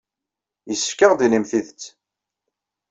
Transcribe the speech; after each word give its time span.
Yessefk 0.69 0.99
ad 1.01 1.05
aɣ-d-tinim 1.11 1.45
tidet. 1.49 1.83